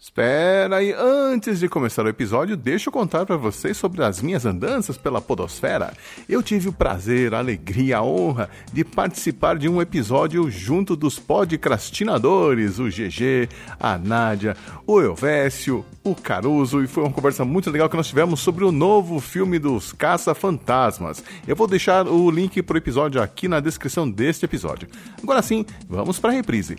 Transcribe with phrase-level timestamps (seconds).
[0.00, 4.46] Espera aí, antes de começar o episódio, deixa eu contar para vocês sobre as minhas
[4.46, 5.92] andanças pela Podosfera.
[6.26, 11.18] Eu tive o prazer, a alegria, a honra de participar de um episódio junto dos
[11.18, 13.46] podcastinadores, o GG,
[13.78, 14.56] a Nádia,
[14.86, 18.72] o Elvésio, o Caruso, e foi uma conversa muito legal que nós tivemos sobre o
[18.72, 21.22] novo filme dos Caça-Fantasmas.
[21.46, 24.88] Eu vou deixar o link pro episódio aqui na descrição deste episódio.
[25.22, 26.78] Agora sim, vamos para a reprise.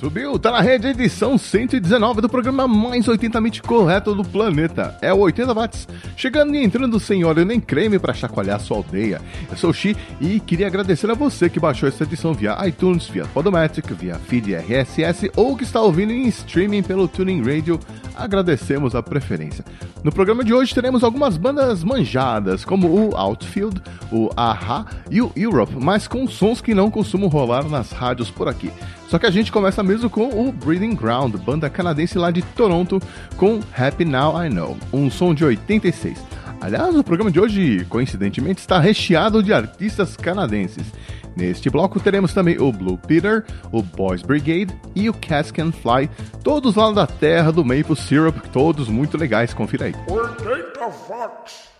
[0.00, 4.96] Subiu, tá na rede, edição 119 do programa mais 80mente correto do planeta.
[5.02, 5.86] É o 80 watts,
[6.16, 9.20] chegando e entrando sem óleo nem creme para chacoalhar sua aldeia.
[9.50, 13.08] Eu sou o Xi e queria agradecer a você que baixou essa edição via iTunes,
[13.08, 17.78] via Podomatic, via Feed RSS ou que está ouvindo em streaming pelo Tuning Radio.
[18.20, 19.64] Agradecemos a preferência.
[20.04, 23.80] No programa de hoje teremos algumas bandas manjadas, como o Outfield,
[24.12, 28.46] o Aha e o Europe, mas com sons que não costumam rolar nas rádios por
[28.46, 28.70] aqui.
[29.08, 33.00] Só que a gente começa mesmo com o Breeding Ground, banda canadense lá de Toronto,
[33.38, 36.22] com Happy Now I Know, um som de 86.
[36.60, 40.92] Aliás, o programa de hoje, coincidentemente, está recheado de artistas canadenses.
[41.36, 46.10] Neste bloco teremos também o Blue Peter, o Boys Brigade e o Cask and Fly,
[46.42, 49.94] todos lá da terra do Maple Syrup, todos muito legais, confira aí.
[50.08, 51.70] 80 watts.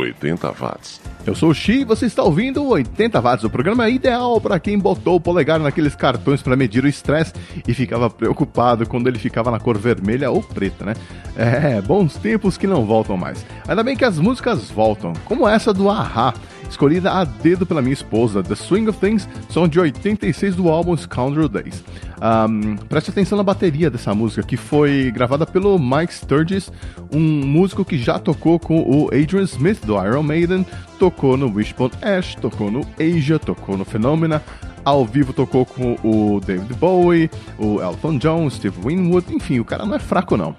[0.00, 1.00] 80 watts.
[1.26, 4.58] Eu sou o Xi e você está ouvindo o 80 watts, o programa ideal para
[4.58, 7.32] quem botou o polegar naqueles cartões para medir o estresse
[7.66, 10.94] e ficava preocupado quando ele ficava na cor vermelha ou preta, né?
[11.36, 13.44] É, bons tempos que não voltam mais.
[13.68, 16.34] Ainda bem que as músicas voltam, como essa do Ahá,
[16.70, 20.96] escolhida a dedo pela minha esposa, The Swing of Things, são de 86 do álbum
[20.96, 21.84] Scoundrel Days.
[22.20, 26.70] Um, preste atenção na bateria dessa música, que foi gravada pelo Mike Sturgis,
[27.12, 30.66] um músico que já tocou com o Adrian Smith do Iron Maiden,
[30.98, 34.42] tocou no Wishbone Ash, tocou no Asia, tocou no Phenomena,
[34.84, 39.84] ao vivo tocou com o David Bowie, o Elton John, Steve Winwood, enfim, o cara
[39.84, 40.54] não é fraco não.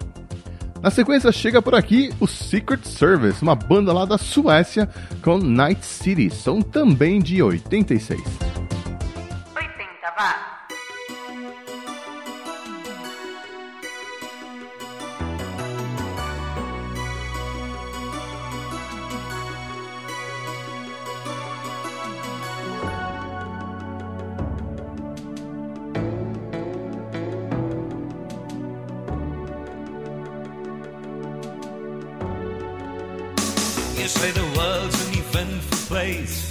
[0.81, 4.89] Na sequência chega por aqui o Secret Service, uma banda lá da Suécia
[5.23, 8.19] com Night City, são também de 86.
[8.19, 10.50] 80 watts.
[36.11, 36.50] face.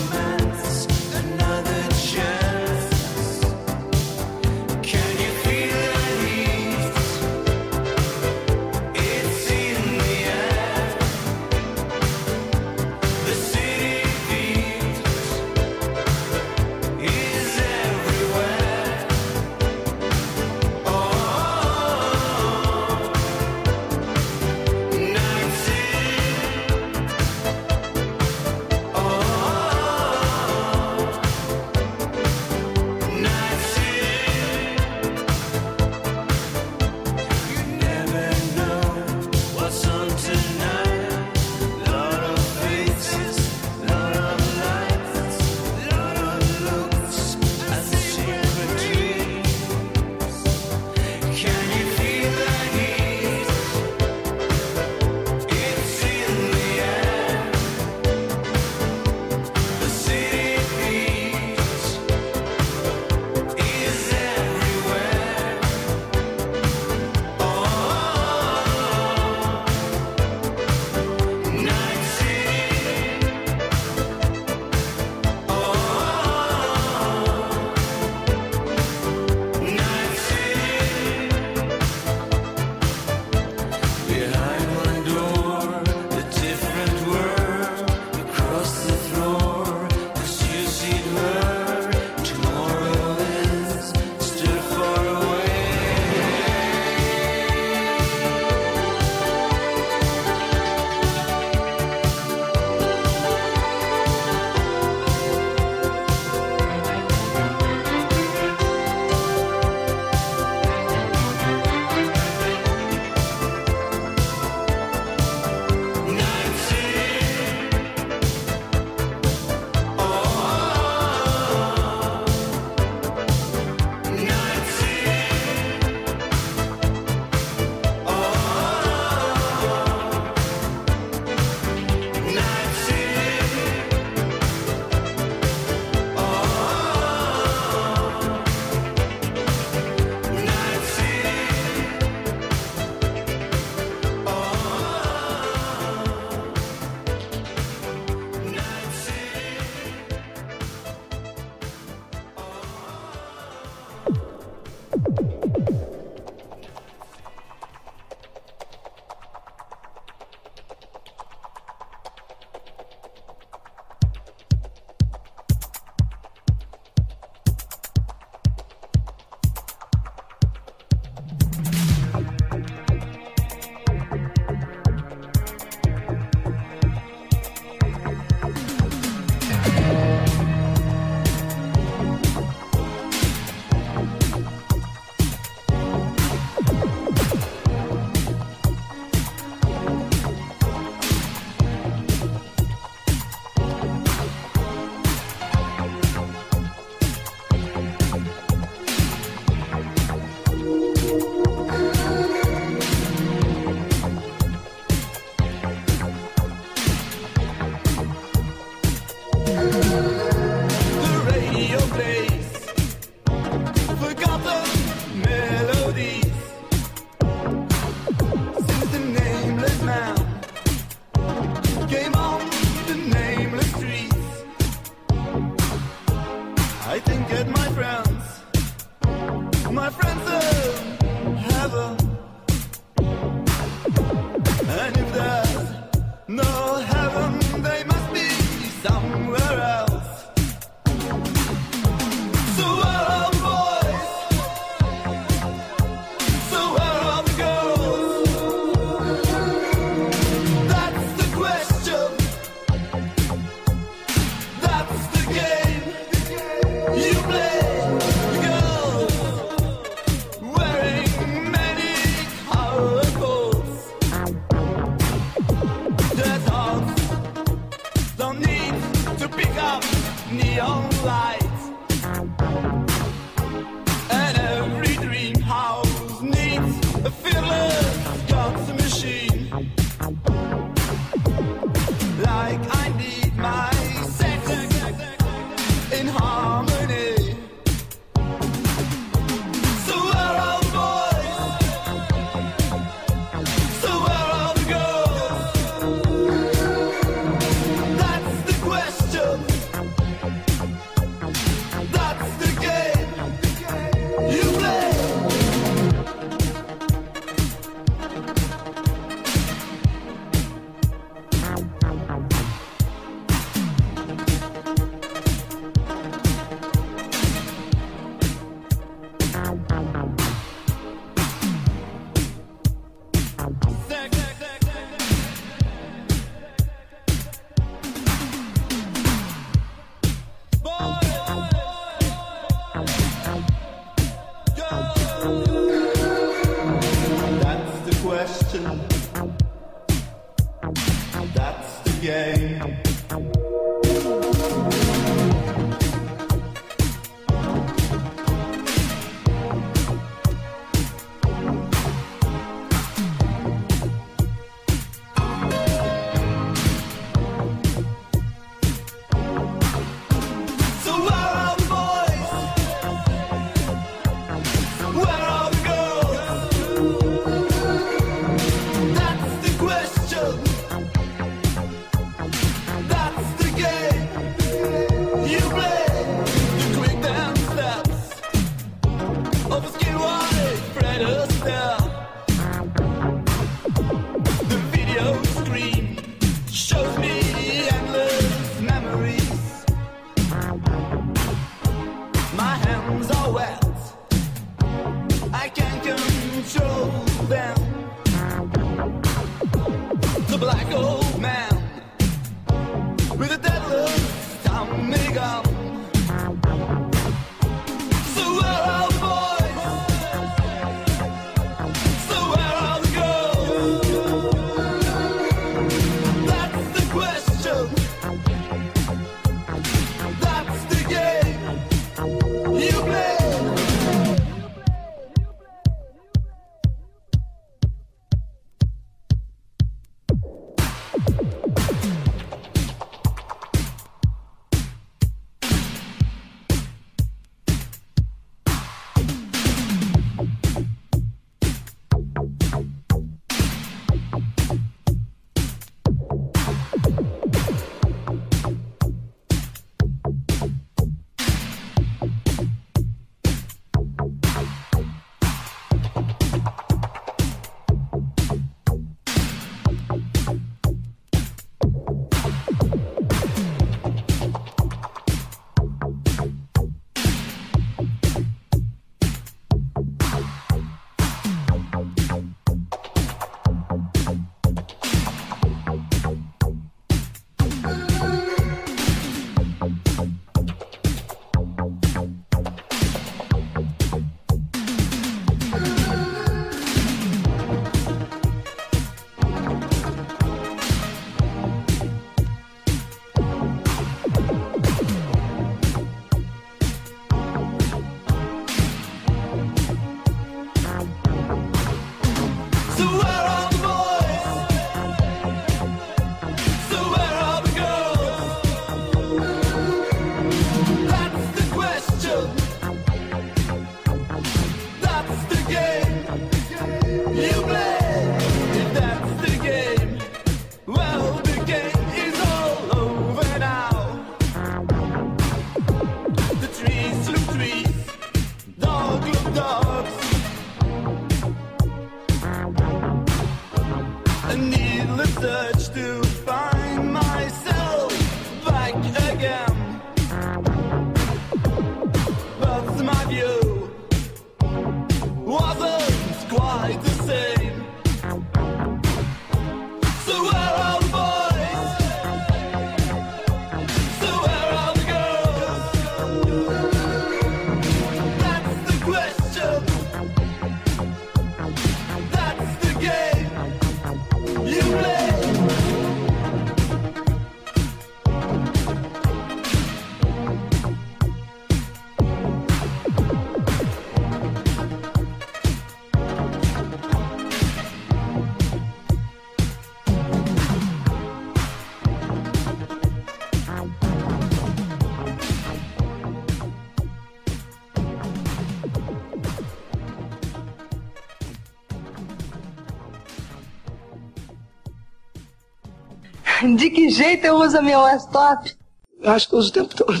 [597.02, 598.52] Jeito eu uso a minha laptop?
[599.00, 600.00] Eu acho que eu uso o tempo todo.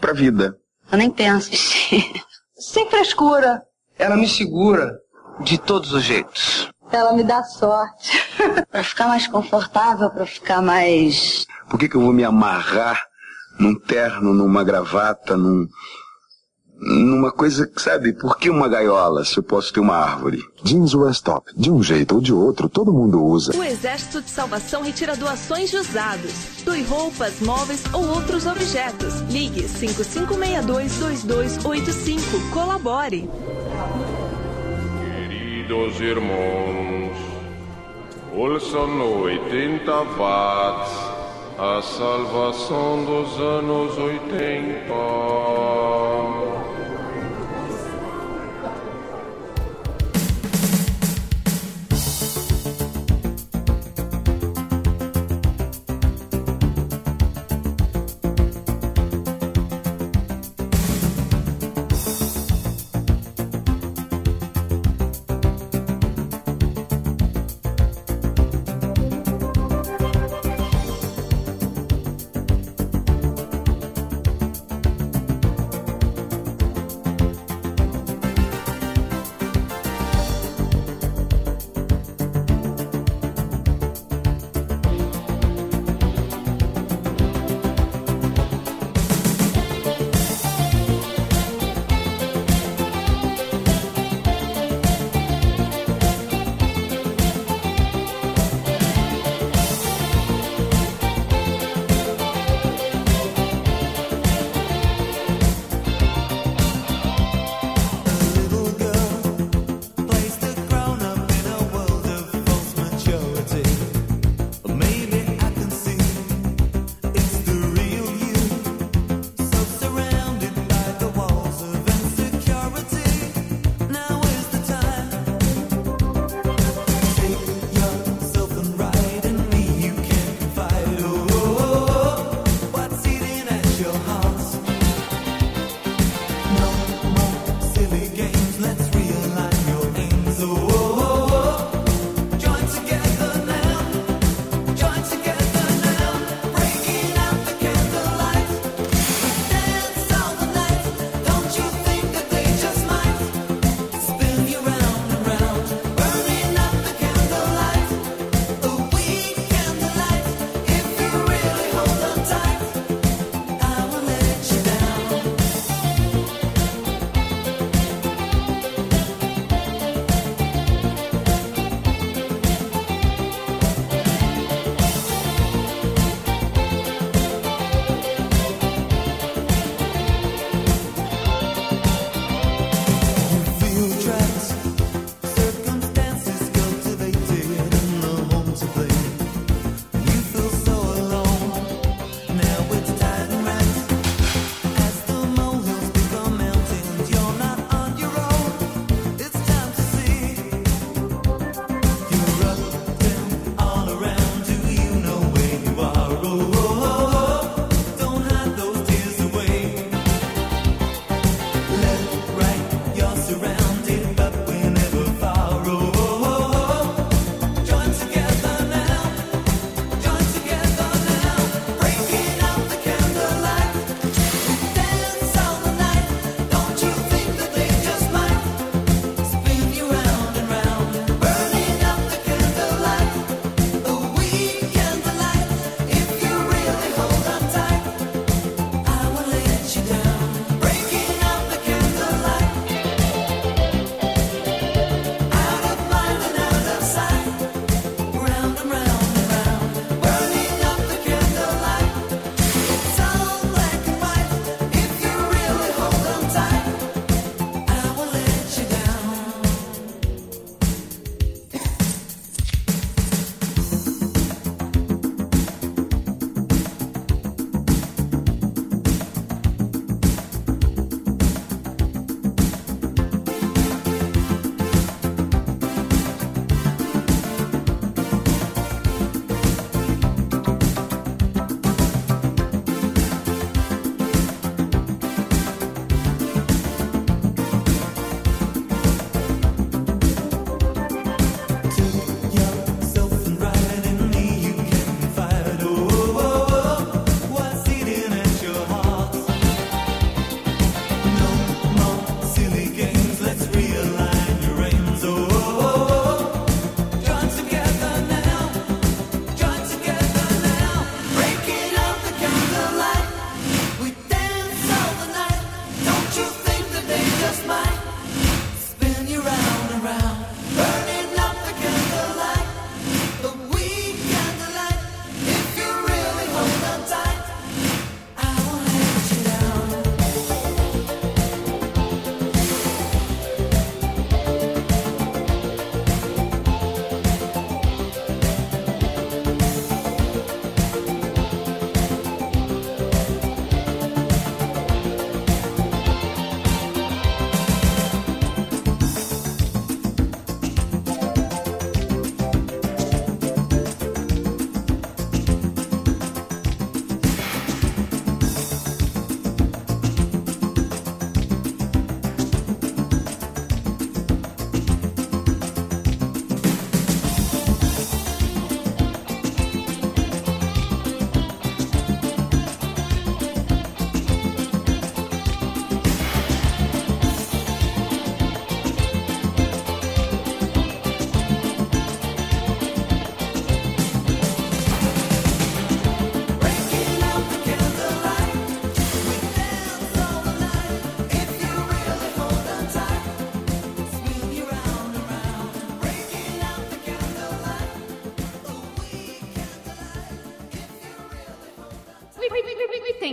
[0.00, 0.56] Pra vida.
[0.90, 1.50] Eu nem penso.
[2.56, 3.62] Sem frescura.
[3.98, 4.96] Ela me segura
[5.40, 6.68] de todos os jeitos.
[6.92, 8.22] Ela me dá sorte.
[8.70, 11.46] pra ficar mais confortável, pra ficar mais.
[11.68, 13.02] Por que, que eu vou me amarrar
[13.58, 15.66] num terno, numa gravata, num.
[16.80, 20.44] Numa coisa que, sabe, por que uma gaiola se eu posso ter uma árvore?
[20.62, 21.50] Jeans Westop.
[21.56, 23.56] De um jeito ou de outro, todo mundo usa.
[23.56, 26.32] O Exército de Salvação retira doações de usados.
[26.64, 29.20] Doe roupas, móveis ou outros objetos.
[29.30, 32.50] Ligue 5562-2285.
[32.52, 33.28] Colabore.
[35.02, 37.16] Queridos irmãos,
[38.34, 40.92] ouçam 80 watts,
[41.58, 44.94] a salvação dos anos 80.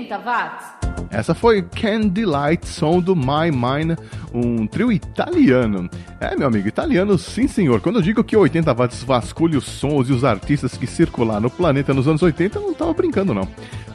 [0.05, 0.75] 80 watts.
[1.09, 3.97] Essa foi Candlelight, som do My Mind,
[4.33, 5.89] um trio italiano.
[6.19, 7.79] É, meu amigo, italiano sim senhor.
[7.79, 11.49] Quando eu digo que 80 watts vasculha os sons e os artistas que circularam no
[11.49, 13.47] planeta nos anos 80, eu não tava brincando não.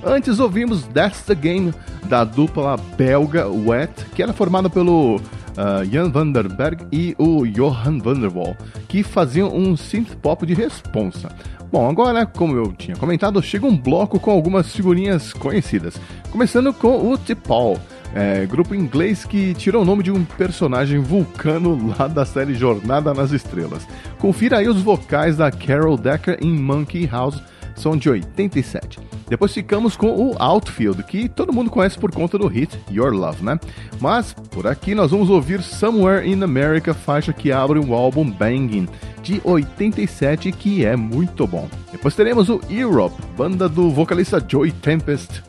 [0.05, 5.21] Antes ouvimos That's the Game, da dupla belga Wet, que era formada pelo
[5.61, 8.57] uh, Jan Vanderberg e o Johan Vanderwall,
[8.89, 11.31] que faziam um synth pop de responsa.
[11.71, 16.01] Bom, agora, como eu tinha comentado, chega um bloco com algumas figurinhas conhecidas.
[16.33, 17.79] Começando com o T-Paul,
[18.13, 23.15] é, grupo inglês que tirou o nome de um personagem vulcano lá da série Jornada
[23.15, 23.87] nas Estrelas.
[24.19, 27.41] Confira aí os vocais da Carol Decker em Monkey House,
[27.81, 28.99] são de 87.
[29.29, 33.45] Depois ficamos com o Outfield, que todo mundo conhece por conta do hit Your Love,
[33.45, 33.59] né?
[34.01, 38.89] Mas por aqui nós vamos ouvir Somewhere in America, faixa que abre o álbum Banging,
[39.23, 41.69] de 87, que é muito bom.
[41.93, 45.43] Depois teremos o Europe, banda do vocalista Joey Tempest,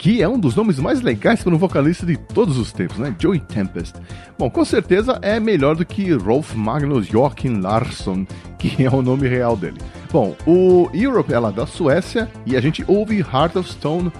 [0.00, 3.14] que é um dos nomes mais legais para um vocalista de todos os tempos, né?
[3.18, 3.94] Joey Tempest.
[4.38, 8.26] Bom, com certeza é melhor do que Rolf Magnus Joachim Larsson,
[8.58, 9.78] que é o nome real dele.
[10.12, 14.12] Bom, o Europe é da Suécia e a gente ouve Heart of Stone,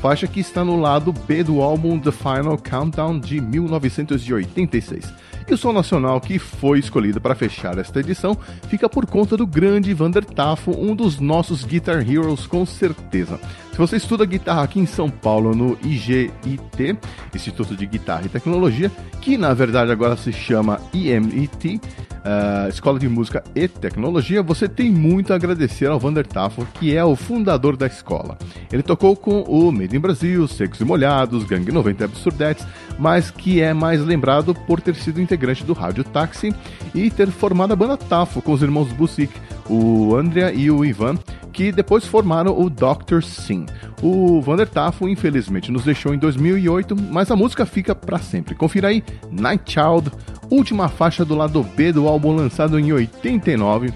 [0.00, 5.14] faixa que está no lado B do álbum The Final Countdown de 1986.
[5.48, 8.36] E o som nacional que foi escolhido para fechar esta edição
[8.68, 13.38] fica por conta do grande Vander Tafo, um dos nossos Guitar Heroes com certeza.
[13.76, 16.96] Se você estuda guitarra aqui em São Paulo no IGIT,
[17.34, 21.78] Instituto de Guitarra e Tecnologia, que na verdade agora se chama IMIT,
[22.24, 26.96] uh, Escola de Música e Tecnologia, você tem muito a agradecer ao Vander Tafo, que
[26.96, 28.38] é o fundador da escola.
[28.72, 32.66] Ele tocou com o Made in Brasil, Secos e Molhados, Gangue 90 e Absurdetes,
[32.98, 36.50] mas que é mais lembrado por ter sido integrante do Rádio Táxi
[36.94, 41.18] e ter formado a banda Tafo com os irmãos Busic, o Andrea e o Ivan,
[41.56, 43.22] que depois formaram o Dr.
[43.22, 43.64] Sim.
[44.02, 48.54] O Vander Tafo, infelizmente, nos deixou em 2008, mas a música fica para sempre.
[48.54, 49.02] Confira aí
[49.32, 50.12] Night Child,
[50.50, 53.90] última faixa do lado B do álbum lançado em 89.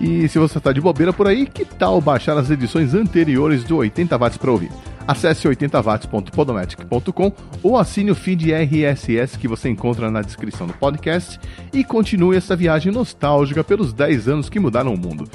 [0.00, 3.76] E se você está de bobeira por aí, que tal baixar as edições anteriores do
[3.76, 4.72] 80 watts para ouvir?
[5.06, 11.38] Acesse 80watts.podomatic.com ou assine o feed RSS que você encontra na descrição do podcast
[11.72, 15.28] e continue essa viagem nostálgica pelos 10 anos que mudaram o mundo.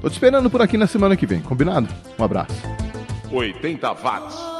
[0.00, 1.88] Tô te esperando por aqui na semana que vem, combinado?
[2.18, 2.54] Um abraço.
[3.30, 4.59] 80 watts.